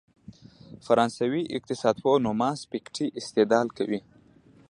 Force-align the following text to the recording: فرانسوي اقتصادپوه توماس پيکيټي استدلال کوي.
فرانسوي 0.85 1.41
اقتصادپوه 1.57 2.17
توماس 2.25 2.59
پيکيټي 2.71 3.05
استدلال 3.19 3.67
کوي. 3.77 3.99